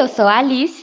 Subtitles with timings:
[0.00, 0.82] eu sou a Alice.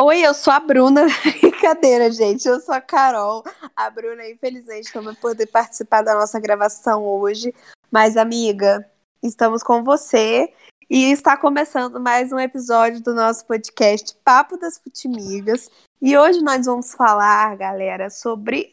[0.00, 1.04] Oi, eu sou a Bruna.
[1.38, 2.48] Brincadeira, gente.
[2.48, 3.44] Eu sou a Carol.
[3.76, 7.54] A Bruna, infelizmente, não vai poder participar da nossa gravação hoje.
[7.90, 8.90] Mas, amiga,
[9.22, 10.50] estamos com você.
[10.88, 15.70] E está começando mais um episódio do nosso podcast Papo das Futimigas.
[16.00, 18.72] E hoje nós vamos falar, galera, sobre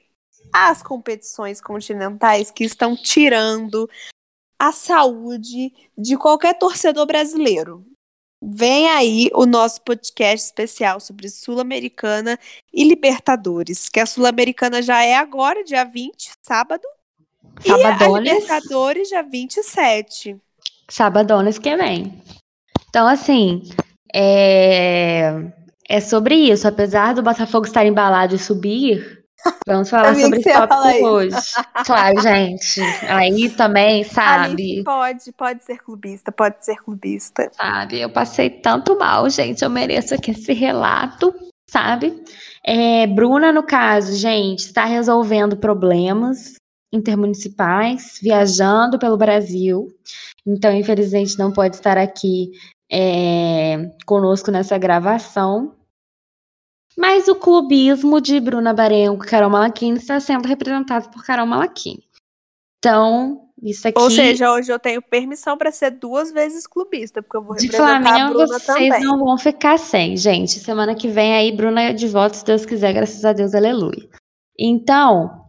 [0.53, 3.89] as competições continentais que estão tirando
[4.57, 7.85] a saúde de qualquer torcedor brasileiro.
[8.43, 12.39] Vem aí o nosso podcast especial sobre Sul-Americana
[12.73, 16.81] e Libertadores, que a Sul-Americana já é agora, dia 20, sábado.
[17.63, 18.25] Sabadones.
[18.25, 20.37] E a Libertadores, dia 27.
[20.89, 22.19] Sabadones que vem.
[22.89, 23.61] Então, assim,
[24.11, 25.33] é...
[25.87, 26.67] é sobre isso.
[26.67, 29.20] Apesar do Botafogo estar embalado e subir,
[29.67, 31.35] vamos falar sobre esse tópico hoje.
[31.85, 32.81] Claro, gente.
[33.07, 34.83] Aí também, sabe?
[34.83, 37.49] pode, pode ser clubista, pode ser clubista.
[37.53, 37.99] Sabe?
[37.99, 39.63] Eu passei tanto mal, gente.
[39.63, 41.33] Eu mereço aqui esse relato,
[41.69, 42.23] sabe?
[42.65, 46.55] É, Bruna, no caso, gente, está resolvendo problemas
[46.93, 49.87] intermunicipais, viajando pelo Brasil.
[50.45, 52.51] Então, infelizmente, não pode estar aqui
[52.91, 55.73] é, conosco nessa gravação.
[56.97, 62.03] Mas o clubismo de Bruna Barenco e Carol Malaquini está sendo representado por Carol Malaquini.
[62.79, 64.01] Então, isso aqui.
[64.01, 67.67] Ou seja, hoje eu tenho permissão para ser duas vezes clubista, porque eu vou De
[67.67, 69.03] representar a Flamengo, Bruna vocês também.
[69.03, 70.59] não vão ficar sem, gente.
[70.59, 74.09] Semana que vem aí, Bruna é de volta, se Deus quiser, graças a Deus, aleluia.
[74.59, 75.40] Então,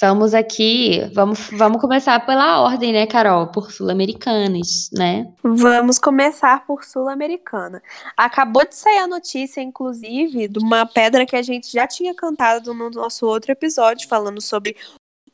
[0.00, 3.48] vamos aqui, vamos, vamos começar pela ordem, né, Carol?
[3.48, 5.32] Por sul-americanas, né?
[5.42, 7.82] Vamos começar por Sul-Americana.
[8.16, 12.72] Acabou de sair a notícia, inclusive, de uma pedra que a gente já tinha cantado
[12.72, 14.76] no nosso outro episódio, falando sobre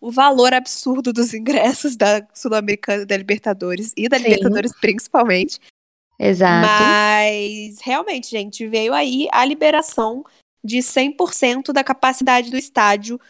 [0.00, 4.24] o valor absurdo dos ingressos da Sul-Americana da Libertadores, e da Sim.
[4.24, 5.58] Libertadores principalmente.
[6.18, 6.66] Exato.
[6.66, 10.24] Mas, realmente, gente, veio aí a liberação
[10.62, 13.20] de 100% da capacidade do estádio,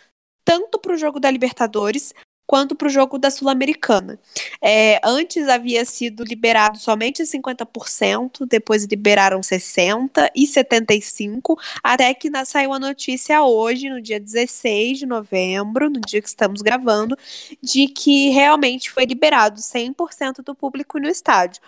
[0.45, 2.13] tanto para o jogo da Libertadores
[2.47, 4.19] quanto para o jogo da Sul-Americana.
[4.63, 12.45] É, antes havia sido liberado somente 50%, depois liberaram 60% e 75%, até que na-
[12.45, 17.17] saiu a notícia hoje, no dia 16 de novembro, no dia que estamos gravando,
[17.63, 21.63] de que realmente foi liberado 100% do público no estádio.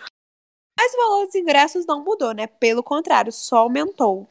[0.79, 2.45] Mas o valor dos ingressos não mudou, né?
[2.45, 4.29] Pelo contrário, só aumentou.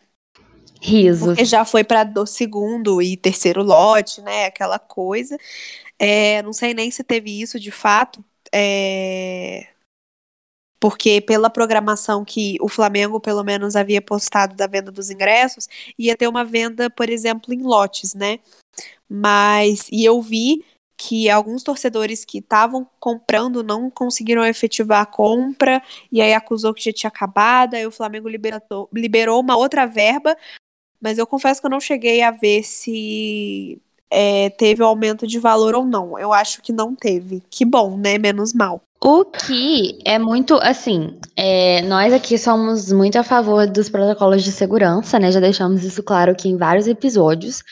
[0.81, 1.28] Risos.
[1.28, 4.47] Porque já foi para do segundo e terceiro lote, né?
[4.47, 5.37] Aquela coisa.
[5.98, 8.25] É, não sei nem se teve isso de fato.
[8.53, 9.69] é,
[10.78, 16.16] Porque pela programação que o Flamengo, pelo menos, havia postado da venda dos ingressos, ia
[16.16, 18.38] ter uma venda, por exemplo, em lotes, né?
[19.08, 19.88] Mas.
[19.91, 20.64] E eu vi
[20.98, 26.82] que alguns torcedores que estavam comprando não conseguiram efetivar a compra, e aí acusou que
[26.82, 30.37] já tinha acabado, aí o Flamengo liberou, liberou uma outra verba,
[31.00, 33.80] mas eu confesso que eu não cheguei a ver se
[34.10, 36.18] é, teve um aumento de valor ou não.
[36.18, 37.42] Eu acho que não teve.
[37.50, 38.18] Que bom, né?
[38.18, 38.80] Menos mal.
[39.02, 44.50] O que é muito, assim, é, nós aqui somos muito a favor dos protocolos de
[44.50, 45.30] segurança, né?
[45.30, 47.62] Já deixamos isso claro aqui em vários episódios.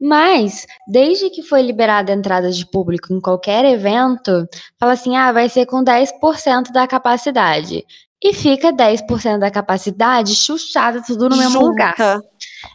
[0.00, 4.46] Mas, desde que foi liberada a entrada de público em qualquer evento,
[4.78, 7.84] fala assim: ah, vai ser com 10% da capacidade.
[8.22, 11.94] E fica 10% da capacidade chuchada tudo no mesmo lugar.
[11.96, 12.20] Junta.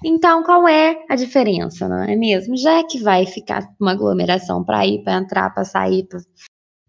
[0.03, 2.55] Então, qual é a diferença, não é mesmo?
[2.55, 6.19] Já que vai ficar uma aglomeração para ir, para entrar, para sair, pra...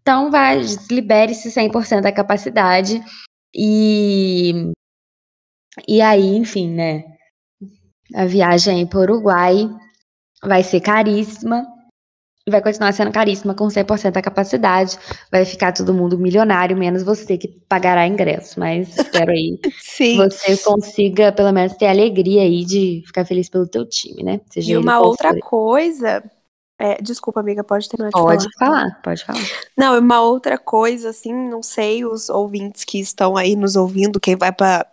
[0.00, 3.02] então vai, libere-se 100% da capacidade
[3.52, 4.72] e
[5.88, 7.02] e aí, enfim, né?
[8.14, 9.68] A viagem para o Uruguai
[10.42, 11.66] vai ser caríssima.
[12.46, 14.98] E Vai continuar sendo caríssima com 100% da capacidade.
[15.30, 18.60] Vai ficar todo mundo milionário, menos você que pagará ingresso.
[18.60, 20.16] Mas espero aí Sim.
[20.18, 24.40] você consiga pelo menos ter a alegria aí de ficar feliz pelo teu time, né?
[24.50, 25.40] Seja E uma outra for.
[25.40, 26.22] coisa.
[26.78, 28.80] é, desculpa, amiga, pode terminar de Pode falar.
[28.82, 29.40] falar, pode falar.
[29.74, 34.36] Não, uma outra coisa, assim, não sei, os ouvintes que estão aí nos ouvindo, quem
[34.36, 34.86] vai para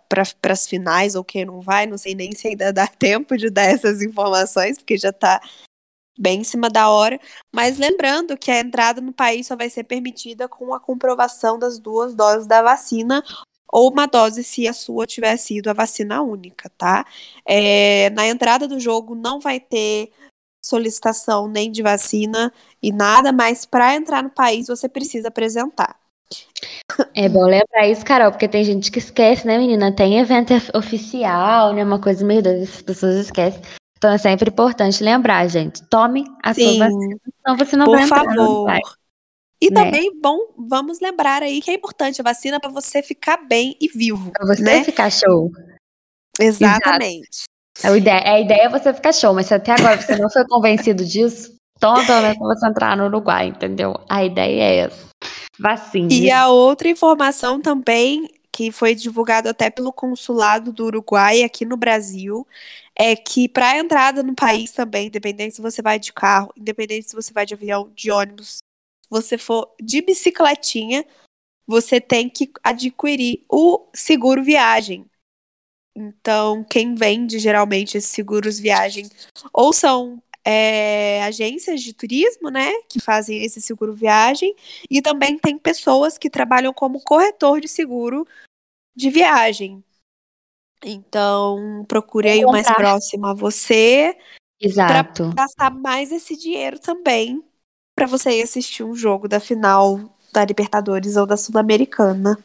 [0.48, 3.64] as finais ou quem não vai, não sei nem se ainda dá tempo de dar
[3.64, 5.38] essas informações, porque já tá
[6.18, 7.18] bem em cima da hora.
[7.52, 11.78] Mas lembrando que a entrada no país só vai ser permitida com a comprovação das
[11.78, 13.22] duas doses da vacina
[13.72, 17.06] ou uma dose se a sua tiver sido a vacina única, tá?
[17.46, 20.10] É, na entrada do jogo não vai ter
[20.62, 25.96] solicitação nem de vacina e nada, mas para entrar no país você precisa apresentar.
[27.14, 29.94] É bom lembrar isso, Carol, porque tem gente que esquece, né, menina?
[29.94, 31.84] Tem evento of- oficial, né?
[31.84, 33.60] Uma coisa meio doida, as pessoas esquecem.
[34.02, 35.80] Então é sempre importante lembrar, gente.
[35.84, 38.72] Tome a sua Sim, vacina, senão você não por vai entrar favor.
[39.60, 39.84] E né?
[39.84, 43.86] também, bom, vamos lembrar aí que é importante a vacina para você ficar bem e
[43.86, 44.82] vivo, Pra você né?
[44.82, 45.52] ficar show.
[46.40, 47.44] Exatamente.
[47.84, 50.44] A ideia, a ideia é você ficar show, mas se até agora você não foi
[50.48, 53.94] convencido disso, toda você entrar no Uruguai, entendeu?
[54.08, 55.08] A ideia é essa.
[55.60, 56.12] Vacina.
[56.12, 61.76] E a outra informação também, que foi divulgado até pelo consulado do Uruguai aqui no
[61.76, 62.46] Brasil,
[62.94, 67.16] é que para entrada no país também, independente se você vai de carro, independente se
[67.16, 68.58] você vai de avião, de ônibus,
[69.08, 71.04] você for de bicicletinha,
[71.66, 75.06] você tem que adquirir o seguro viagem.
[75.94, 79.08] Então, quem vende geralmente esses seguros viagem
[79.52, 84.54] ou são é, agências de turismo, né, que fazem esse seguro viagem,
[84.90, 88.26] e também tem pessoas que trabalham como corretor de seguro
[88.94, 89.82] de viagem.
[90.84, 94.16] Então, procure aí o mais próximo a você.
[94.60, 95.30] Exato.
[95.30, 97.42] Para gastar mais esse dinheiro também
[97.94, 99.98] para você ir assistir um jogo da final
[100.32, 102.38] da Libertadores ou da Sul-Americana.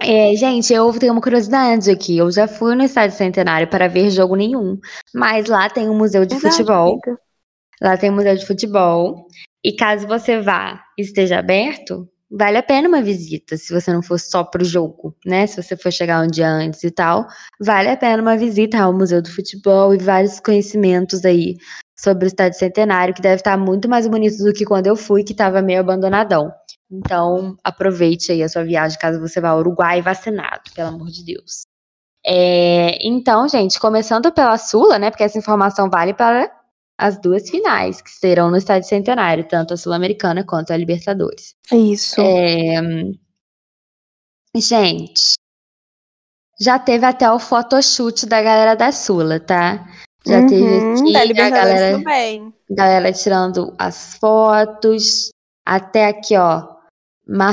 [0.00, 2.16] É, gente, eu tenho uma curiosidade aqui.
[2.18, 4.78] Eu já fui no Estádio Centenário para ver jogo nenhum,
[5.14, 6.92] mas lá tem um museu de Verdade, futebol.
[6.92, 7.20] Amiga.
[7.82, 9.26] Lá tem museu de futebol.
[9.64, 14.02] E caso você vá e esteja aberto, vale a pena uma visita, se você não
[14.02, 15.46] for só pro jogo, né?
[15.46, 17.26] Se você for chegar um dia antes e tal,
[17.60, 21.56] vale a pena uma visita ao Museu do Futebol e vários conhecimentos aí
[21.96, 25.22] sobre o Estádio Centenário, que deve estar muito mais bonito do que quando eu fui,
[25.22, 26.52] que estava meio abandonadão.
[26.90, 31.24] Então, aproveite aí a sua viagem caso você vá ao Uruguai vacinado, pelo amor de
[31.24, 31.62] Deus.
[32.26, 35.10] É, então, gente, começando pela Sula, né?
[35.10, 36.50] Porque essa informação vale para
[36.98, 41.54] as duas finais, que serão no Estádio Centenário, tanto a Sul-Americana quanto a Libertadores.
[41.72, 42.20] Isso.
[42.20, 42.80] É,
[44.56, 45.34] gente,
[46.60, 49.84] já teve até o photoshoot da galera da Sula, tá?
[50.26, 52.54] Já uhum, teve aqui a galera, também.
[52.70, 55.30] galera tirando as fotos.
[55.66, 56.74] Até aqui, ó.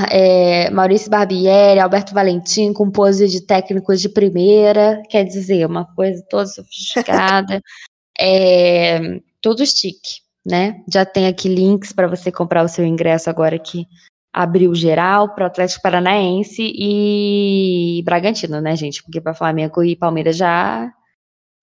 [0.09, 6.23] É, Maurício Barbieri, Alberto Valentim, com pose de técnicos de primeira, quer dizer, uma coisa
[6.29, 7.61] toda sofisticada.
[8.19, 10.83] é, todo chique, né?
[10.91, 13.87] Já tem aqui links para você comprar o seu ingresso agora que
[14.33, 19.03] abriu geral para o Atlético Paranaense e Bragantino, né, gente?
[19.03, 20.91] Porque para Flamengo e Palmeiras já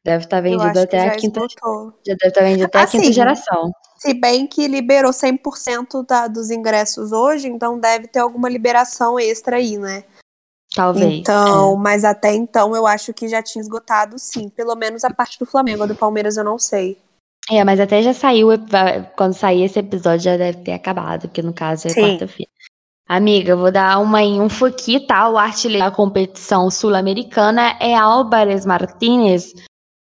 [0.04, 1.40] deve estar tá vendido até a quinta.
[1.40, 1.94] Esgotou.
[2.06, 3.72] Já deve estar tá vendido até assim, a quinta geração.
[3.96, 9.56] Se bem que liberou 100% da, dos ingressos hoje, então deve ter alguma liberação extra
[9.56, 10.04] aí, né?
[10.74, 11.12] Talvez.
[11.20, 11.78] Então, é.
[11.78, 14.48] mas até então eu acho que já tinha esgotado, sim.
[14.50, 16.98] Pelo menos a parte do Flamengo, a do Palmeiras eu não sei.
[17.50, 18.48] É, mas até já saiu,
[19.16, 22.50] quando sair esse episódio já deve ter acabado, porque no caso é quarta-feira.
[23.08, 25.30] Amiga, vou dar uma em um fuqui, tá?
[25.30, 29.54] O artilheiro da competição sul-americana é Álvares Martínez,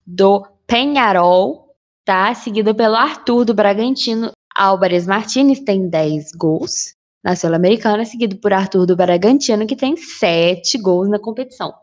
[0.06, 2.32] do Penharol, tá?
[2.32, 4.32] Seguido pelo Arthur do Bragantino.
[4.56, 10.78] Álvares Martinez tem 10 gols na Sul-Americana, seguido por Arthur do Bragantino, que tem 7
[10.78, 11.74] gols na competição.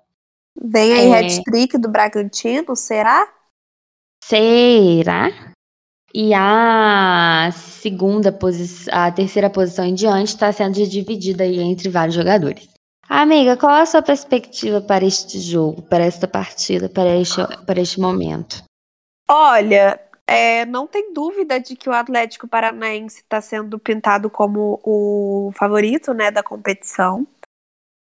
[0.59, 1.19] Vem aí é...
[1.19, 3.27] hat-trick do Bragantino, será?
[4.27, 5.29] Será?
[6.11, 12.15] E a segunda posição, a terceira posição em diante está sendo dividida aí entre vários
[12.15, 12.67] jogadores.
[13.07, 17.79] Amiga, qual é a sua perspectiva para este jogo, para esta partida, para este, para
[17.79, 18.63] este momento?
[19.29, 25.51] Olha, é, não tem dúvida de que o Atlético Paranaense está sendo pintado como o
[25.55, 27.27] favorito né, da competição.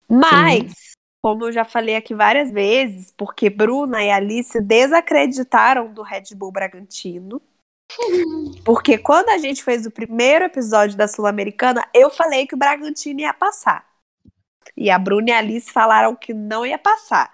[0.08, 0.95] Mas, Sim.
[1.26, 6.52] Como eu já falei aqui várias vezes, porque Bruna e Alice desacreditaram do Red Bull
[6.52, 7.42] Bragantino.
[8.64, 13.18] Porque quando a gente fez o primeiro episódio da Sul-Americana, eu falei que o Bragantino
[13.18, 13.84] ia passar.
[14.76, 17.32] E a Bruna e a Alice falaram que não ia passar.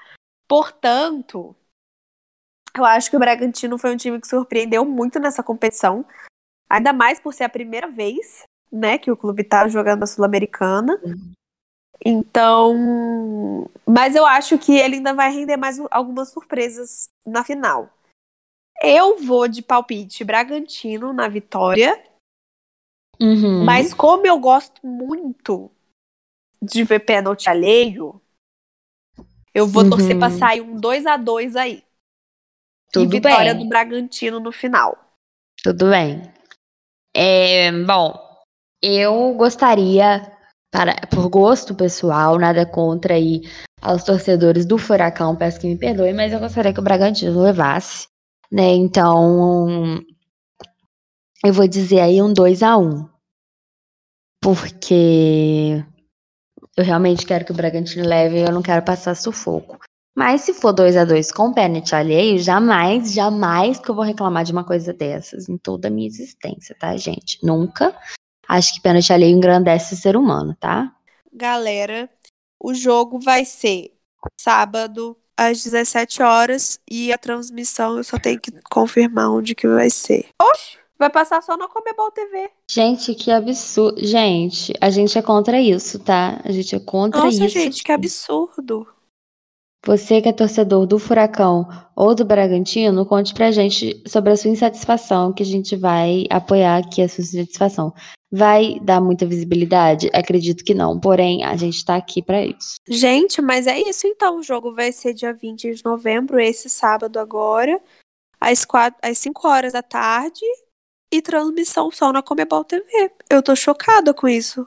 [0.49, 1.55] Portanto,
[2.75, 6.03] eu acho que o Bragantino foi um time que surpreendeu muito nessa competição.
[6.67, 10.99] Ainda mais por ser a primeira vez, né, que o clube tá jogando a Sul-Americana.
[12.05, 17.89] Então, mas eu acho que ele ainda vai render mais algumas surpresas na final.
[18.83, 22.03] Eu vou de palpite Bragantino na vitória.
[23.21, 23.65] Uhum.
[23.65, 25.71] Mas como eu gosto muito
[26.61, 28.21] de ver pênalti alheio,
[29.55, 29.91] eu vou uhum.
[29.91, 31.85] torcer pra sair um 2 a 2 aí.
[32.93, 33.63] Tudo e vitória bem.
[33.63, 34.99] do Bragantino no final.
[35.63, 36.23] Tudo bem.
[37.15, 38.15] É, bom,
[38.83, 40.21] eu gostaria,
[40.73, 43.43] para, por gosto pessoal, nada contra aí
[43.81, 48.09] aos torcedores do Furacão, peço que me perdoem, mas eu gostaria que o Bragantino levasse,
[48.51, 48.73] né?
[48.75, 50.01] Então,
[51.45, 53.07] eu vou dizer aí um 2 a 1
[54.41, 55.85] Porque
[56.77, 59.79] eu realmente quero que o Bragantino leve e eu não quero passar sufoco.
[60.17, 64.45] Mas se for 2 a 2 com pênalti alheio, jamais, jamais que eu vou reclamar
[64.45, 67.39] de uma coisa dessas em toda a minha existência, tá, gente?
[67.43, 67.95] Nunca.
[68.53, 70.95] Acho que pênalti alheio engrandece o ser humano, tá?
[71.33, 72.11] Galera,
[72.61, 73.95] o jogo vai ser
[74.39, 79.89] sábado, às 17 horas e a transmissão eu só tenho que confirmar onde que vai
[79.89, 80.29] ser.
[80.39, 82.51] Oxe, vai passar só na Comebol TV.
[82.71, 84.05] Gente, que absurdo.
[84.05, 86.39] Gente, a gente é contra isso, tá?
[86.45, 87.59] A gente é contra Nossa, isso.
[87.59, 88.87] gente, que absurdo.
[89.87, 91.67] Você que é torcedor do Furacão
[91.97, 96.77] ou do Bragantino, conte pra gente sobre a sua insatisfação, que a gente vai apoiar
[96.77, 97.95] aqui a sua insatisfação.
[98.35, 100.09] Vai dar muita visibilidade?
[100.15, 102.77] Acredito que não, porém a gente tá aqui pra isso.
[102.89, 104.39] Gente, mas é isso então.
[104.39, 107.79] O jogo vai ser dia 20 de novembro, esse sábado agora,
[108.41, 110.41] às, 4, às 5 horas da tarde,
[111.13, 113.13] e transmissão só na Comebol TV.
[113.29, 114.67] Eu tô chocada com isso.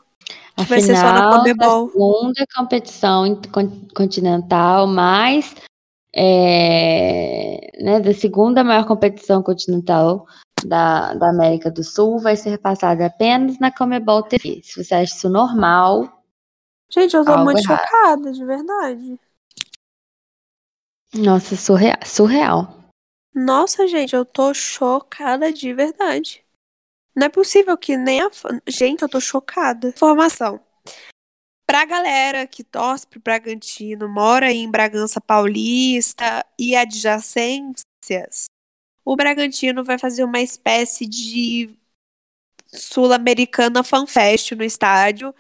[0.56, 1.90] A Vai ser só na da Comebol.
[1.90, 5.56] segunda competição in- con- continental, mais
[6.16, 10.26] é, né, da segunda maior competição continental
[10.64, 14.62] da, da América do Sul, vai ser passada apenas na Comebol TV.
[14.64, 16.24] Se você acha isso normal,
[16.90, 17.80] Gente, eu tô muito errado.
[17.82, 19.20] chocada, de verdade.
[21.14, 21.98] nossa, surreal.
[22.06, 22.76] surreal.
[23.34, 26.46] Nossa, gente, eu tô chocada de verdade.
[27.16, 28.30] Não é possível que nem a.
[28.68, 29.90] Gente, eu tô chocada.
[29.90, 30.60] Informação.
[31.68, 38.46] Pra galera que torce pro Bragantino, mora em Bragança Paulista e adjacências,
[39.06, 41.70] o Bragantino vai fazer uma espécie de
[42.66, 45.34] Sul-Americana FanFest no estádio,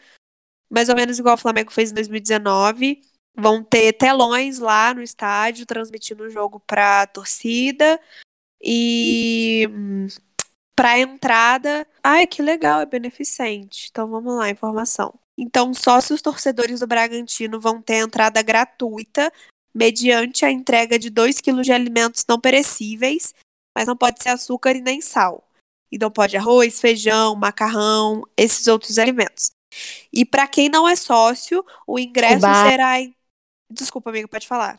[0.69, 3.01] mais ou menos igual o Flamengo fez em 2019.
[3.37, 7.99] Vão ter telões lá no estádio transmitindo o jogo pra torcida.
[8.61, 9.67] E
[10.75, 11.87] pra entrada.
[12.03, 13.87] Ai, que legal, é beneficente.
[13.89, 15.13] Então vamos lá, informação.
[15.37, 19.31] Então, sócios torcedores do Bragantino vão ter entrada gratuita
[19.73, 23.33] mediante a entrega de 2 kg de alimentos não perecíveis,
[23.75, 25.43] mas não pode ser açúcar e nem sal.
[25.91, 29.51] E não pode arroz, feijão, macarrão, esses outros alimentos.
[30.11, 32.69] E para quem não é sócio, o ingresso Fubá.
[32.69, 33.15] será em...
[33.69, 34.77] Desculpa, amigo, pode falar.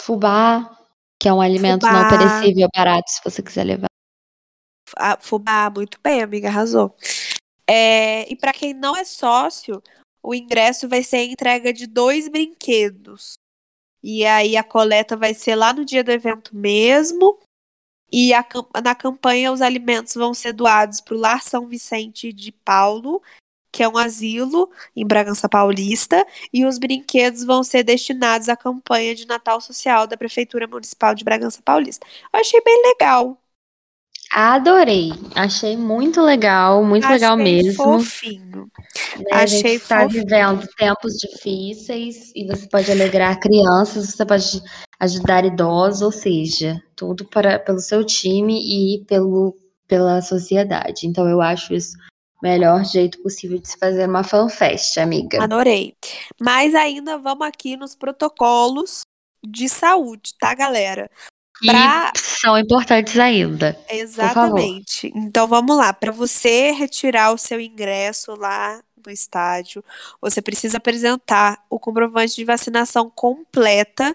[0.00, 0.78] Fubá,
[1.20, 2.08] que é um alimento não Fubá.
[2.08, 3.88] perecível barato, se você quiser levar.
[4.96, 6.94] Ah, Fubá, muito bem, amiga, arrasou.
[7.68, 9.82] É, e para quem não é sócio,
[10.22, 13.34] o ingresso vai ser a entrega de dois brinquedos.
[14.02, 17.38] E aí a coleta vai ser lá no dia do evento mesmo.
[18.10, 18.44] E a
[18.82, 23.22] na campanha os alimentos vão ser doados para o Lar São Vicente de Paulo,
[23.70, 29.14] que é um asilo em Bragança Paulista, e os brinquedos vão ser destinados à campanha
[29.14, 32.06] de Natal Social da Prefeitura Municipal de Bragança Paulista.
[32.32, 33.38] Eu achei bem legal.
[34.32, 35.10] Adorei.
[35.34, 37.82] Achei muito legal, muito legal achei mesmo.
[37.82, 38.70] fofinho.
[39.16, 39.24] né?
[39.32, 44.62] A gente achei está vivendo tempos difíceis e você pode alegrar crianças, você pode
[45.00, 51.06] ajudar idosos, ou seja, tudo para, pelo seu time e pelo, pela sociedade.
[51.06, 51.96] Então eu acho isso
[52.40, 55.42] o melhor jeito possível de se fazer uma fanfest, amiga.
[55.42, 55.94] Adorei.
[56.40, 59.02] Mas ainda vamos aqui nos protocolos
[59.44, 61.10] de saúde, tá, galera?
[61.60, 63.76] Que Pra- são importantes ainda.
[63.90, 65.12] Exatamente.
[65.14, 65.92] Então vamos lá.
[65.92, 69.84] Para você retirar o seu ingresso lá no estádio,
[70.20, 74.14] você precisa apresentar o comprovante de vacinação completa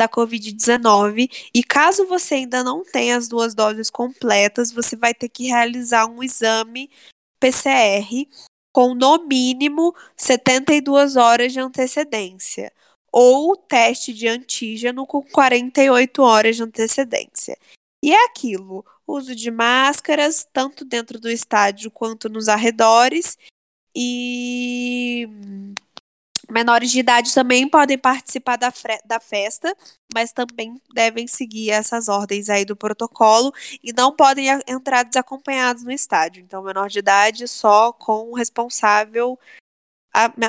[0.00, 1.50] da Covid-19.
[1.54, 6.06] E caso você ainda não tenha as duas doses completas, você vai ter que realizar
[6.06, 6.90] um exame
[7.38, 8.26] PCR
[8.72, 12.72] com no mínimo 72 horas de antecedência.
[13.12, 17.58] Ou teste de antígeno com 48 horas de antecedência.
[18.02, 23.36] E é aquilo: uso de máscaras, tanto dentro do estádio quanto nos arredores.
[23.94, 25.28] E
[26.50, 28.72] menores de idade também podem participar da,
[29.04, 29.74] da festa,
[30.14, 33.52] mas também devem seguir essas ordens aí do protocolo
[33.82, 36.42] e não podem entrar desacompanhados no estádio.
[36.42, 39.38] Então, menor de idade só com o responsável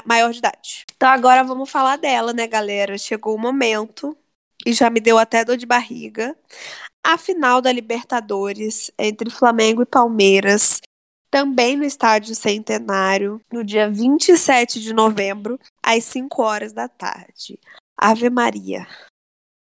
[0.06, 0.86] maior de idade.
[0.96, 2.98] Então, agora vamos falar dela, né, galera?
[2.98, 4.18] Chegou o momento
[4.66, 6.36] e já me deu até dor de barriga
[7.04, 10.80] a final da Libertadores entre Flamengo e Palmeiras,
[11.32, 17.58] também no Estádio Centenário, no dia 27 de novembro, às 5 horas da tarde.
[17.98, 18.86] Ave Maria.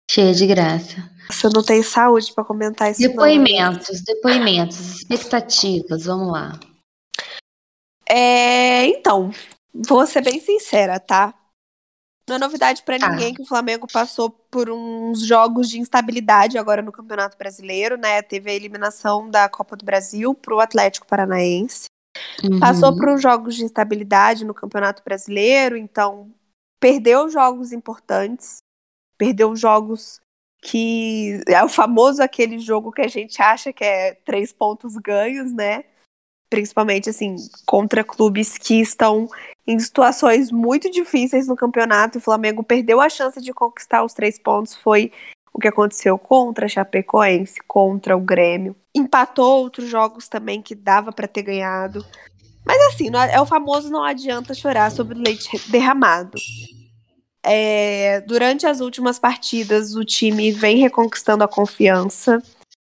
[0.09, 0.95] Cheia de graça.
[1.29, 3.01] Você não tem saúde para comentar isso.
[3.01, 3.13] não, né?
[3.13, 6.59] Depoimentos, depoimentos, expectativas, vamos lá.
[8.07, 9.31] É, então,
[9.71, 11.33] vou ser bem sincera, tá?
[12.29, 13.09] Não é novidade pra Tá.
[13.09, 18.21] ninguém que o Flamengo passou por uns jogos de instabilidade agora no Campeonato Brasileiro, né?
[18.21, 21.85] Teve a eliminação da Copa do Brasil pro Atlético Paranaense.
[22.43, 22.59] Uhum.
[22.59, 26.31] Passou por uns jogos de instabilidade no Campeonato Brasileiro, então
[26.79, 28.59] perdeu jogos importantes,
[29.17, 30.21] perdeu jogos
[30.61, 35.53] que é o famoso aquele jogo que a gente acha que é três pontos ganhos,
[35.53, 35.85] né?
[36.49, 39.29] Principalmente assim, contra clubes que estão
[39.67, 42.17] em situações muito difíceis no campeonato.
[42.17, 44.75] O Flamengo perdeu a chance de conquistar os três pontos.
[44.75, 45.11] Foi
[45.53, 48.75] o que aconteceu contra a Chapecoense, contra o Grêmio.
[48.95, 52.03] Empatou outros jogos também que dava para ter ganhado.
[52.65, 56.37] Mas assim, é o famoso não adianta chorar sobre o leite derramado.
[57.43, 62.41] É, durante as últimas partidas, o time vem reconquistando a confiança.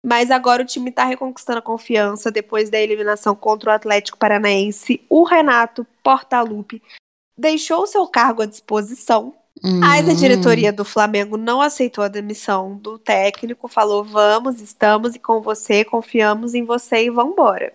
[0.05, 5.05] Mas agora o time está reconquistando a confiança depois da eliminação contra o Atlético Paranaense.
[5.09, 6.83] O Renato Portaluppi
[7.37, 9.35] deixou seu cargo à disposição.
[9.62, 9.81] Hum.
[9.81, 15.19] Mas a diretoria do Flamengo não aceitou a demissão do técnico, falou: vamos, estamos e
[15.19, 17.75] com você, confiamos em você e vamos embora.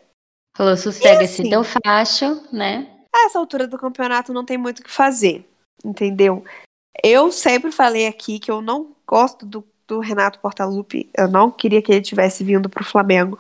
[0.56, 2.90] Falou: sossega assim, esse teu facho, né?
[3.14, 5.46] A essa altura do campeonato não tem muito o que fazer,
[5.84, 6.44] entendeu?
[7.04, 9.62] Eu sempre falei aqui que eu não gosto do
[9.94, 11.10] do Renato Portaluppi.
[11.16, 13.38] Eu não queria que ele tivesse vindo para o Flamengo.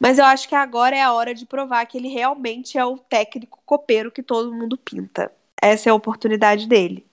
[0.00, 2.98] Mas eu acho que agora é a hora de provar que ele realmente é o
[2.98, 5.32] técnico copeiro que todo mundo pinta.
[5.60, 7.04] Essa é a oportunidade dele.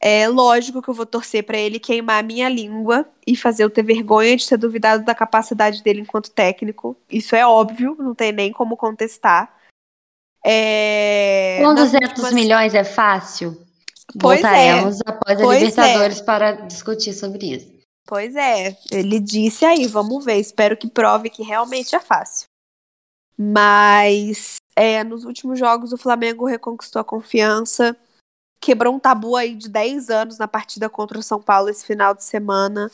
[0.00, 3.70] É lógico que eu vou torcer para ele queimar a minha língua e fazer eu
[3.70, 6.96] ter vergonha de ter duvidado da capacidade dele enquanto técnico.
[7.10, 9.52] Isso é óbvio, não tem nem como contestar.
[10.44, 11.58] É...
[11.64, 12.32] Com 200 últimas...
[12.32, 13.60] milhões é fácil?
[14.20, 14.42] Pois é.
[14.42, 15.02] Voltaremos é.
[15.06, 16.24] após a pois Libertadores é.
[16.24, 17.77] para discutir sobre isso.
[18.08, 22.46] Pois é, ele disse aí, vamos ver, espero que prove que realmente é fácil.
[23.36, 27.94] Mas é, nos últimos jogos o Flamengo reconquistou a confiança,
[28.58, 32.14] quebrou um tabu aí de 10 anos na partida contra o São Paulo esse final
[32.14, 32.90] de semana,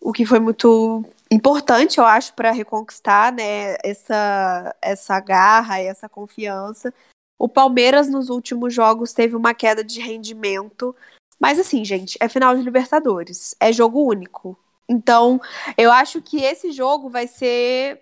[0.00, 6.08] o que foi muito importante, eu acho, para reconquistar né, essa, essa garra e essa
[6.08, 6.92] confiança.
[7.38, 10.96] O Palmeiras nos últimos jogos teve uma queda de rendimento,
[11.42, 13.56] mas assim, gente, é final de Libertadores.
[13.58, 14.56] É jogo único.
[14.88, 15.40] Então,
[15.76, 18.00] eu acho que esse jogo vai ser.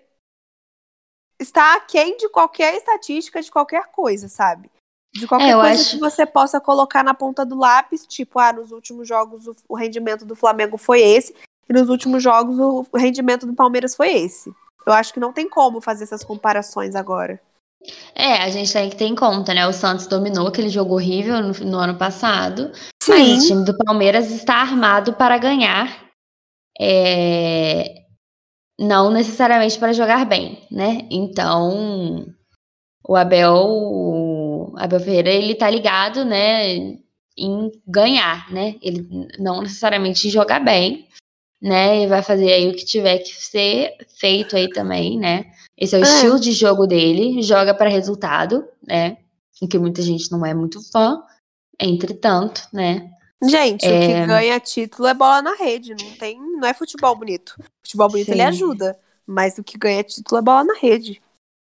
[1.39, 4.69] Está aquém de qualquer estatística, de qualquer coisa, sabe?
[5.11, 5.89] De qualquer é, coisa acho...
[5.89, 10.23] que você possa colocar na ponta do lápis, tipo, ah, nos últimos jogos o, rendimento
[10.23, 11.33] do Flamengo foi esse,
[11.67, 14.53] e nos últimos jogos o, o rendimento do Palmeiras foi esse.
[14.85, 17.41] Eu acho que não tem como fazer essas comparações agora.
[18.13, 19.65] É, a gente tem que ter em conta, né?
[19.65, 23.11] O Santos dominou aquele jogo horrível no, no ano passado, Sim.
[23.11, 26.05] mas o time do Palmeiras está armado para ganhar.
[26.79, 28.01] É,
[28.79, 31.07] não necessariamente para jogar bem, né?
[31.09, 32.25] Então,
[33.07, 36.97] o Abel, o Abel Ferreira, ele tá ligado, né,
[37.37, 38.75] em ganhar, né?
[38.81, 41.07] Ele não necessariamente jogar bem,
[41.61, 42.03] né?
[42.03, 45.45] E vai fazer aí o que tiver que ser feito aí também, né?
[45.77, 46.07] Esse é o é.
[46.07, 49.17] estilo de jogo dele, joga para resultado, né?
[49.61, 51.21] Em que muita gente não é muito fã,
[51.79, 53.09] entretanto, né?
[53.43, 53.97] Gente, é...
[53.97, 57.55] o que ganha título é bola na rede, não tem, não é futebol bonito.
[57.83, 58.33] Futebol bonito Sim.
[58.33, 61.21] ele ajuda, mas o que ganha título é bola na rede.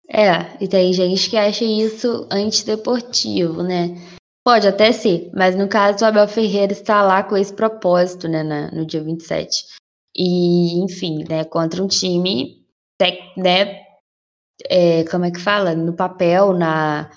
[0.08, 3.96] É, e tem gente que acha isso antideportivo, né?
[4.44, 8.42] Pode até ser, mas no caso o Abel Ferreira está lá com esse propósito, né,
[8.42, 9.66] na, no dia 27.
[10.14, 12.66] E, enfim, né, contra um time,
[13.36, 13.82] né,
[14.68, 15.74] é, como é que fala?
[15.74, 17.10] No papel, na.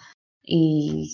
[0.47, 1.05] E,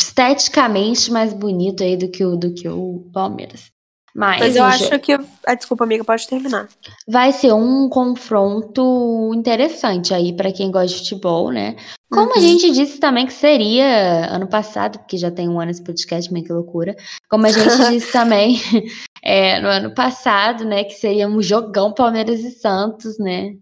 [0.00, 3.70] esteticamente mais bonito aí do que o, do que o Palmeiras.
[4.14, 5.12] Mas, Mas eu acho que.
[5.46, 6.68] Ah, desculpa, amiga, pode terminar.
[7.06, 11.76] Vai ser um confronto interessante aí para quem gosta de futebol, né?
[12.10, 12.36] Como uhum.
[12.36, 16.32] a gente disse também que seria ano passado, porque já tem um ano esse podcast,
[16.32, 16.96] meio que loucura.
[17.28, 18.60] Como a gente disse também
[19.22, 20.82] é, no ano passado, né?
[20.82, 23.54] Que seria um jogão Palmeiras e Santos, né?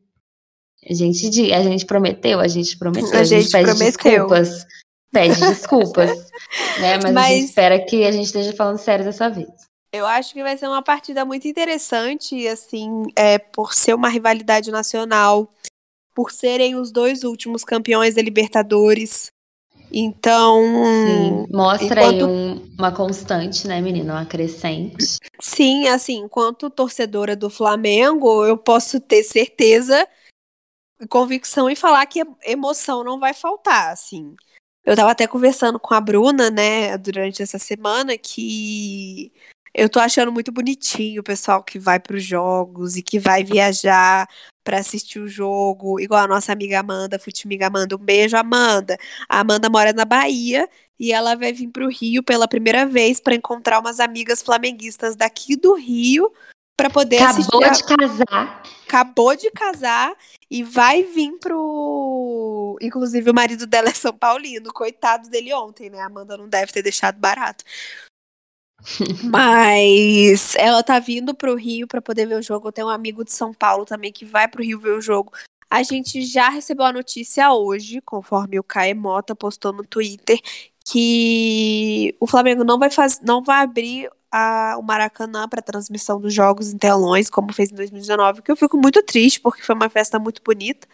[0.88, 4.12] A gente, a gente prometeu, a gente prometeu, a, a gente, gente pede prometeu.
[4.12, 4.66] desculpas.
[5.12, 6.10] Pede desculpas.
[6.80, 6.98] né?
[7.02, 9.48] Mas, Mas, a gente espera que a gente esteja falando sério dessa vez.
[9.92, 14.70] Eu acho que vai ser uma partida muito interessante, assim, é, por ser uma rivalidade
[14.70, 15.50] nacional,
[16.14, 19.30] por serem os dois últimos campeões da Libertadores.
[19.90, 20.62] Então.
[21.06, 22.24] Sim, mostra enquanto...
[22.26, 24.12] aí um, uma constante, né, menina?
[24.12, 25.16] Uma crescente.
[25.40, 30.06] Sim, assim, enquanto torcedora do Flamengo, eu posso ter certeza
[31.08, 34.34] convicção em falar que emoção não vai faltar, assim.
[34.88, 39.30] Eu tava até conversando com a Bruna, né, durante essa semana, que
[39.74, 43.44] eu tô achando muito bonitinho o pessoal que vai para os jogos e que vai
[43.44, 44.26] viajar
[44.64, 47.96] para assistir o jogo, igual a nossa amiga Amanda, Futimiga Amanda.
[47.96, 48.96] Um beijo, Amanda.
[49.28, 50.66] A Amanda mora na Bahia
[50.98, 55.14] e ela vai vir para o Rio pela primeira vez para encontrar umas amigas flamenguistas
[55.14, 56.32] daqui do Rio
[56.78, 57.92] para poder Acabou assistir.
[57.92, 58.62] Acabou de casar.
[58.86, 60.16] Acabou de casar
[60.48, 62.78] e vai vir pro.
[62.80, 64.72] Inclusive, o marido dela é São Paulino.
[64.72, 66.00] Coitado dele ontem, né?
[66.00, 67.64] A Amanda não deve ter deixado barato.
[69.24, 72.68] Mas ela tá vindo pro Rio para poder ver o jogo.
[72.68, 75.32] Eu tenho um amigo de São Paulo também que vai pro Rio ver o jogo.
[75.68, 80.40] A gente já recebeu a notícia hoje, conforme o Caio Mota postou no Twitter,
[80.86, 86.32] que o Flamengo não vai, faz, não vai abrir a, o Maracanã para transmissão dos
[86.34, 89.88] jogos em telões, como fez em 2019, que eu fico muito triste, porque foi uma
[89.88, 90.86] festa muito bonita.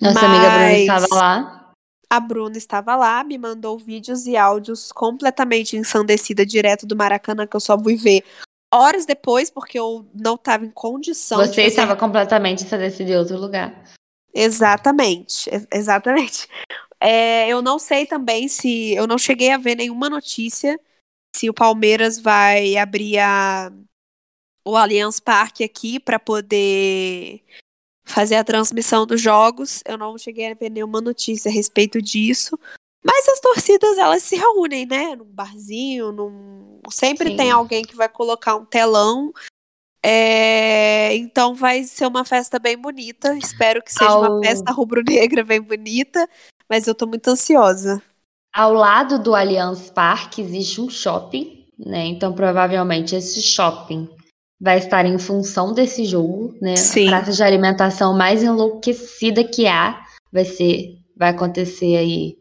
[0.00, 1.70] Nossa Mas amiga Bruna estava lá.
[2.10, 7.56] A Bruna estava lá, me mandou vídeos e áudios completamente ensandecida direto do Maracanã, que
[7.56, 8.24] eu só fui ver
[8.72, 13.38] horas depois, porque eu não estava em condição Você fazer estava completamente estabelecida em outro
[13.38, 13.84] lugar.
[14.32, 16.48] Exatamente, ex- exatamente.
[17.00, 18.94] É, eu não sei também se.
[18.94, 20.80] Eu não cheguei a ver nenhuma notícia
[21.34, 23.72] se o Palmeiras vai abrir a,
[24.64, 27.42] o Allianz Parque aqui para poder
[28.04, 29.82] fazer a transmissão dos jogos.
[29.84, 32.58] Eu não cheguei a ver nenhuma notícia a respeito disso.
[33.04, 35.16] Mas as torcidas, elas se reúnem, né?
[35.16, 36.80] Num barzinho, num...
[36.90, 37.36] sempre Sim.
[37.36, 39.32] tem alguém que vai colocar um telão.
[40.02, 43.36] É, Então vai ser uma festa bem bonita.
[43.36, 46.28] Espero que seja Ao- uma festa rubro-negra bem bonita.
[46.68, 48.02] Mas eu tô muito ansiosa.
[48.54, 52.06] Ao lado do Allianz Parque existe um shopping, né?
[52.06, 54.08] Então provavelmente esse shopping
[54.60, 56.76] vai estar em função desse jogo, né?
[56.76, 57.08] Sim.
[57.08, 60.00] A praça de alimentação mais enlouquecida que há
[60.32, 62.38] vai ser, vai acontecer aí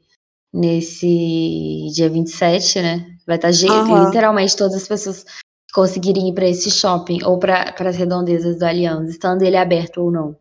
[0.54, 3.17] nesse dia 27, né?
[3.26, 4.06] Vai estar Aham.
[4.06, 5.26] literalmente todas as pessoas
[5.73, 10.12] conseguirem ir para esse shopping ou para as redondezas do Allianz, estando ele aberto ou
[10.12, 10.36] não,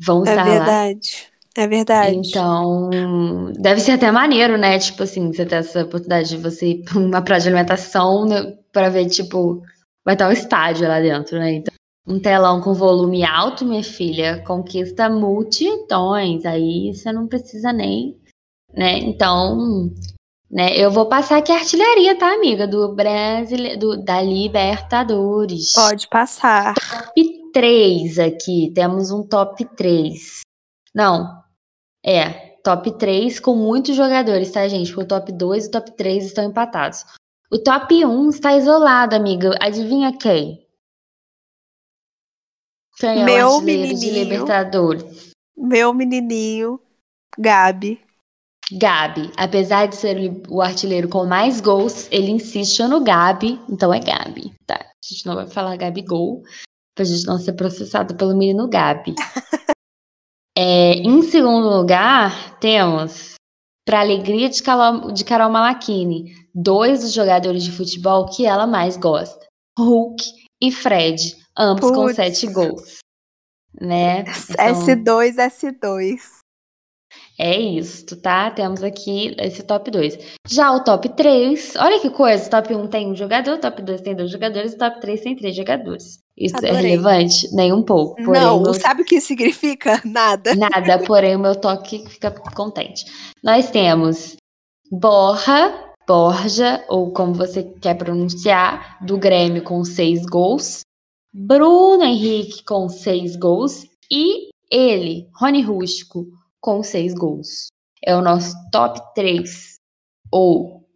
[0.00, 0.50] vão É estar lá.
[0.50, 1.29] verdade.
[1.56, 2.16] É verdade.
[2.16, 2.90] Então,
[3.58, 4.78] deve ser até maneiro, né?
[4.78, 8.56] Tipo assim, você ter essa oportunidade de você ir pra uma praia de alimentação né,
[8.72, 9.62] pra ver, tipo,
[10.04, 11.54] vai estar um estádio lá dentro, né?
[11.54, 11.74] Então,
[12.06, 16.44] um telão com volume alto, minha filha, conquista multidões.
[16.44, 18.16] Aí você não precisa nem,
[18.72, 18.98] né?
[18.98, 19.90] Então,
[20.50, 20.76] né?
[20.76, 22.66] Eu vou passar aqui a artilharia, tá, amiga?
[22.66, 23.76] Do Brasile...
[23.76, 25.72] do, da Libertadores.
[25.72, 26.74] Pode passar.
[26.74, 28.72] top 3 aqui.
[28.74, 30.40] Temos um top 3.
[30.94, 31.39] Não.
[32.04, 34.88] É, top 3 com muitos jogadores, tá, gente?
[34.92, 37.04] Porque o top 2 e o top 3 estão empatados.
[37.50, 39.54] O top 1 está isolado, amiga.
[39.60, 40.66] Adivinha quem?
[42.96, 44.12] Quem é Meu menininho.
[44.12, 45.32] Libertadores?
[45.56, 46.80] Meu menininho,
[47.38, 48.00] Gabi.
[48.72, 49.32] Gabi.
[49.36, 50.16] Apesar de ser
[50.48, 53.60] o artilheiro com mais gols, ele insiste no Gabi.
[53.68, 54.76] Então é Gabi, tá?
[54.76, 56.42] A gente não vai falar Gabi Gol,
[56.94, 59.14] pra gente não ser processado pelo menino Gabi.
[60.62, 63.32] É, em segundo lugar, temos,
[63.86, 68.98] para alegria de Carol, de Carol Malachini, dois dos jogadores de futebol que ela mais
[68.98, 69.46] gosta:
[69.78, 70.22] Hulk
[70.62, 72.16] e Fred, ambos com Putz.
[72.16, 72.98] sete gols.
[73.80, 74.20] Né?
[74.20, 76.39] Então, S2, S2.
[77.38, 78.50] É isso, tá?
[78.50, 80.18] Temos aqui esse top 2.
[80.48, 84.14] Já o top 3, olha que coisa: top 1 tem um jogador, top 2 tem
[84.14, 86.18] dois jogadores, top 3 tem três jogadores.
[86.36, 86.90] Isso é Adorei.
[86.90, 87.54] relevante?
[87.54, 88.16] Nem um pouco.
[88.22, 90.00] Porém, Não, meu- sabe o que significa?
[90.06, 90.54] Nada.
[90.54, 93.04] Nada, porém o meu toque fica contente.
[93.42, 94.36] Nós temos
[94.90, 95.72] Borja,
[96.06, 100.80] Borja, ou como você quer pronunciar, do Grêmio com seis gols.
[101.32, 103.84] Bruno Henrique com seis gols.
[104.10, 106.26] E ele, Rony Rústico,
[106.60, 107.68] com seis gols.
[108.04, 109.76] É o nosso top 3
[110.32, 110.86] ou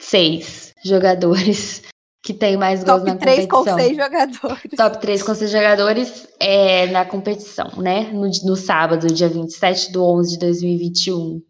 [0.00, 1.82] seis jogadores
[2.22, 3.78] que tem mais gols na Top 3 com competição.
[3.78, 4.70] 6 jogadores.
[4.76, 8.10] Top 3 com seis jogadores é, na competição, né?
[8.12, 11.40] No, no sábado, dia 27 do 11 de 2021,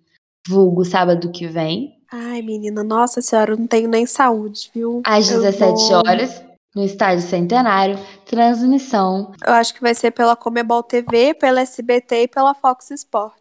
[0.47, 5.03] vulgo sábado que vem, Ai, menina, nossa senhora, eu não tenho nem saúde, viu?
[5.05, 6.40] às Eu 17 vou- horas,
[6.77, 9.33] no Estádio Centenário, transmissão.
[9.47, 13.41] Eu acho que vai ser pela Comebol TV, pela SBT e pela Fox Sports.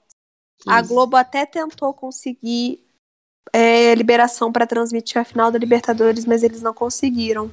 [0.65, 0.81] A.
[0.81, 2.79] Globo até tentou conseguir
[3.51, 7.51] é, liberação para transmitir a final da Libertadores, mas eles não conseguiram.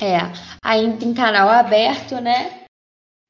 [0.00, 0.18] É,
[0.62, 2.64] ainda em canal aberto, né?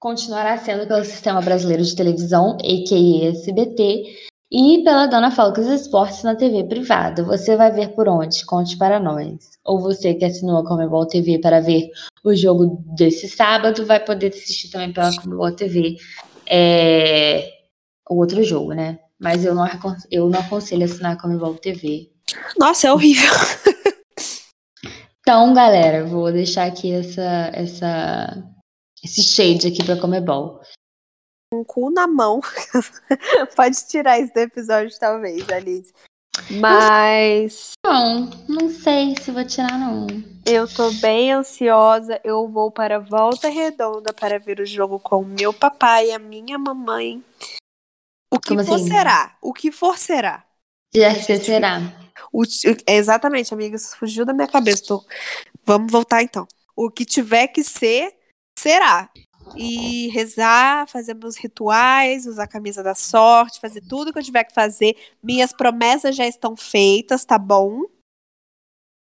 [0.00, 3.30] Continuará sendo pelo Sistema Brasileiro de Televisão, a.k.a.
[3.30, 7.22] SBT, e pela Dona Falcos Esportes na TV privada.
[7.24, 8.44] Você vai ver por onde?
[8.46, 9.50] Conte para nós.
[9.64, 11.90] Ou você que assinou a Comebol TV para ver
[12.24, 15.96] o jogo desse sábado, vai poder assistir também pela Comebol TV
[16.46, 17.50] é,
[18.08, 18.98] o outro jogo, né?
[19.20, 19.66] Mas eu não,
[20.10, 22.10] eu não aconselho assinar a Comebol TV.
[22.58, 23.30] Nossa, é horrível.
[25.28, 28.42] Então, galera, vou deixar aqui essa, essa,
[29.04, 30.58] esse shade aqui pra Comebol.
[31.52, 32.40] Um cu na mão.
[33.56, 35.92] Pode tirar isso do episódio, talvez, Alice.
[36.60, 40.06] Mas Não, não sei se vou tirar, não.
[40.46, 42.20] eu tô bem ansiosa.
[42.22, 46.18] Eu vou para Volta Redonda para ver o jogo com o meu papai e a
[46.18, 47.24] minha mamãe.
[48.32, 48.88] O que Como for assim?
[48.88, 49.36] será.
[49.40, 50.44] O que for será.
[50.94, 51.80] Já gente será.
[52.32, 52.44] O
[52.86, 54.84] exatamente, amiga, isso fugiu da minha cabeça.
[54.86, 55.04] Tô-
[55.64, 56.46] Vamos voltar então.
[56.76, 58.14] O que tiver que ser,
[58.58, 59.10] será.
[59.56, 64.44] E rezar, fazer meus rituais, usar a camisa da sorte, fazer tudo que eu tiver
[64.44, 64.96] que fazer.
[65.22, 67.82] Minhas promessas já estão feitas, tá bom?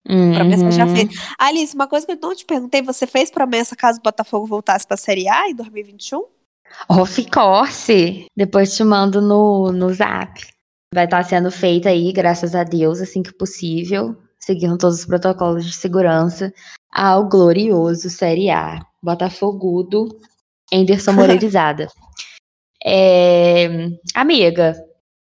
[0.08, 0.34] Uhum.
[0.34, 1.14] Promessa já feita.
[1.38, 4.86] Alice, uma coisa que eu não te perguntei, você fez promessa caso o Botafogo voltasse
[4.86, 6.24] pra Série A em 2021?
[6.88, 8.26] Of course.
[8.36, 10.40] Depois te mando no, no zap.
[10.94, 15.64] Vai estar sendo feita aí, graças a Deus, assim que possível, seguindo todos os protocolos
[15.64, 16.52] de segurança,
[16.90, 18.84] ao glorioso Série A.
[19.02, 20.08] Botafogudo,
[20.72, 21.88] Anderson Moreirizada.
[22.84, 24.74] é, amiga,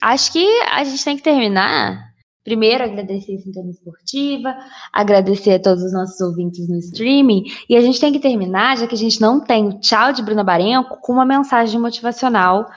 [0.01, 2.13] acho que a gente tem que terminar.
[2.45, 4.57] Primeiro, agradecer a Sintonia Esportiva,
[4.93, 7.45] agradecer a todos os nossos ouvintes no streaming.
[7.69, 10.23] E a gente tem que terminar, já que a gente não tem o tchau de
[10.23, 12.69] Bruna Barenco, com uma mensagem motivacional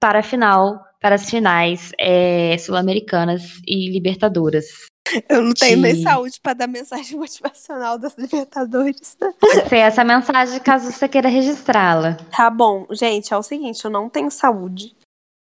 [0.00, 4.89] para a final, para as finais é, sul-americanas e libertadoras.
[5.28, 9.16] Eu não tenho nem saúde pra dar mensagem motivacional das Libertadores.
[9.40, 12.14] Pode ser essa mensagem caso você queira registrá-la.
[12.36, 14.94] Tá bom, gente, é o seguinte, eu não tenho saúde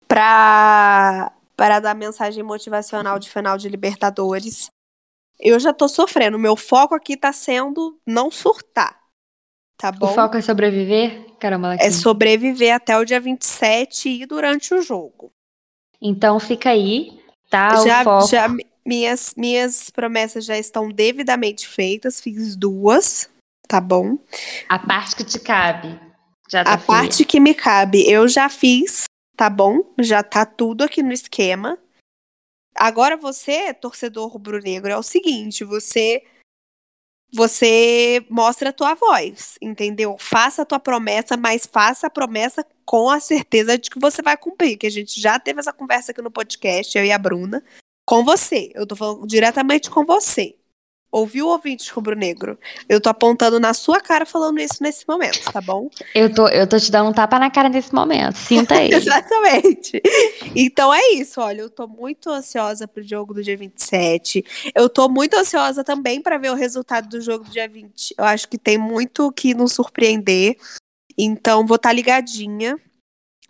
[0.07, 4.69] pra, pra dar mensagem motivacional de final de Libertadores.
[5.39, 8.99] Eu já tô sofrendo, meu foco aqui tá sendo não surtar,
[9.77, 10.09] tá O bom?
[10.15, 11.27] foco é sobreviver?
[11.39, 11.93] Caramba, É aqui.
[11.93, 15.31] sobreviver até o dia 27 e durante o jogo.
[16.01, 17.85] Então fica aí, tá?
[17.85, 18.27] já, o foco.
[18.29, 18.49] já
[18.87, 23.29] minhas, minhas promessas já estão devidamente feitas, fiz duas,
[23.69, 24.19] tá bom?
[24.69, 25.99] A parte que te cabe.
[26.49, 26.87] Já tá A feia.
[26.87, 29.05] parte que me cabe, eu já fiz,
[29.37, 29.81] tá bom?
[29.99, 31.79] Já tá tudo aqui no esquema.
[32.75, 36.23] Agora você, torcedor rubro-negro, é o seguinte, você
[37.33, 40.17] você mostra a tua voz, entendeu?
[40.19, 44.37] Faça a tua promessa, mas faça a promessa com a certeza de que você vai
[44.37, 47.63] cumprir, que a gente já teve essa conversa aqui no podcast, eu e a Bruna,
[48.07, 48.71] com você.
[48.75, 50.55] Eu tô falando diretamente com você.
[51.11, 52.59] Ouviu, ouvinte rubro-negro?
[52.89, 55.89] Eu tô apontando na sua cara falando isso nesse momento, tá bom?
[56.15, 58.37] Eu tô, eu tô te dando um tapa na cara nesse momento.
[58.37, 58.91] Sinta aí.
[58.93, 60.03] Exatamente.
[60.55, 64.45] Então é isso, olha, eu tô muito ansiosa pro jogo do dia 27.
[64.75, 68.15] Eu tô muito ansiosa também para ver o resultado do jogo do dia 20.
[68.19, 70.57] Eu acho que tem muito que nos surpreender.
[71.17, 72.79] Então vou estar ligadinha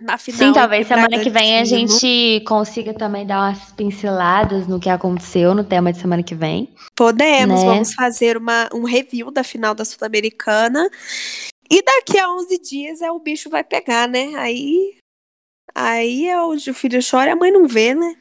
[0.00, 0.38] na final.
[0.38, 5.54] Sim, talvez semana que vem a gente consiga também dar umas pinceladas no que aconteceu
[5.54, 6.74] no tema de semana que vem.
[6.94, 7.66] Podemos, né?
[7.66, 10.88] vamos fazer uma, um review da final da Sul-Americana.
[11.70, 14.35] E daqui a 11 dias é o bicho vai pegar, né?
[14.37, 14.96] Aí
[15.74, 18.16] aí é onde o filho chora e a mãe não vê, né?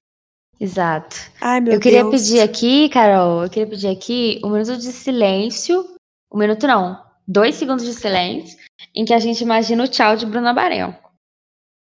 [0.59, 1.17] Exato.
[1.41, 2.23] Ai, meu eu queria Deus.
[2.23, 5.85] pedir aqui, Carol, eu queria pedir aqui um minuto de silêncio.
[6.31, 8.57] Um minuto não, dois segundos de silêncio,
[8.93, 10.95] em que a gente imagina o tchau de Bruna Barel.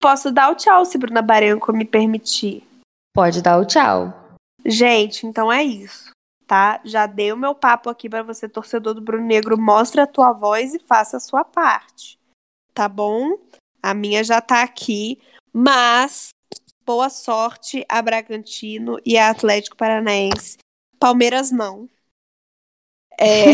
[0.04, 2.62] Posso dar o tchau se Bruna Baranco me permitir.
[3.16, 4.14] Pode dar o tchau.
[4.66, 6.12] Gente, então é isso,
[6.46, 6.82] tá?
[6.84, 9.58] Já dei o meu papo aqui pra você, torcedor do Bruno Negro.
[9.58, 12.20] Mostre a tua voz e faça a sua parte,
[12.74, 13.38] tá bom?
[13.82, 15.22] A minha já tá aqui,
[15.54, 16.32] mas
[16.86, 20.58] boa sorte a Bragantino e a Atlético Paranaense.
[21.00, 21.88] Palmeiras não.
[23.24, 23.54] É.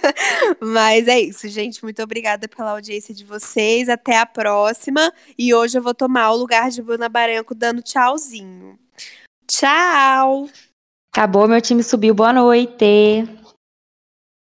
[0.60, 1.82] Mas é isso, gente.
[1.82, 3.88] Muito obrigada pela audiência de vocês.
[3.88, 5.12] Até a próxima.
[5.38, 8.78] E hoje eu vou tomar o lugar de Bruna Baranco dando tchauzinho.
[9.46, 10.48] Tchau!
[11.14, 12.14] Acabou, meu time subiu.
[12.14, 13.28] Boa noite.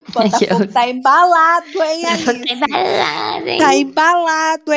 [0.09, 2.53] O Botafogo tá embalado, hein, tô Alice?
[2.53, 3.59] embalada, hein?
[3.59, 4.75] Tá embalado, hein?